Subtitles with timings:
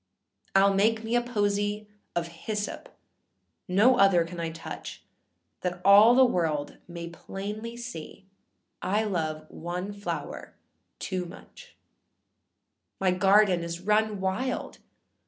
[0.55, 2.89] Iâll make me a posy of hyssop,
[3.69, 4.99] âno other I can touch,â
[5.61, 8.25] That all the world may plainly see
[8.81, 10.55] I love one flower
[10.97, 11.75] too much;
[12.99, 14.79] My garden is run wild!